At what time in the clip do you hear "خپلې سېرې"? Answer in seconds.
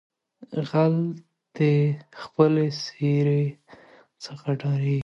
2.21-3.43